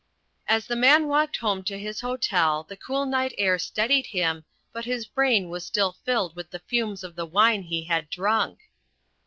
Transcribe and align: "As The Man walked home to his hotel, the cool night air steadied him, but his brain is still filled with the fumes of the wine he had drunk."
"As 0.47 0.65
The 0.65 0.75
Man 0.75 1.07
walked 1.07 1.37
home 1.37 1.61
to 1.65 1.77
his 1.77 2.01
hotel, 2.01 2.63
the 2.67 2.75
cool 2.75 3.05
night 3.05 3.35
air 3.37 3.59
steadied 3.59 4.07
him, 4.07 4.45
but 4.73 4.85
his 4.85 5.05
brain 5.05 5.53
is 5.55 5.63
still 5.63 5.95
filled 6.03 6.35
with 6.35 6.49
the 6.49 6.57
fumes 6.57 7.03
of 7.03 7.15
the 7.15 7.27
wine 7.27 7.61
he 7.61 7.83
had 7.83 8.09
drunk." 8.09 8.57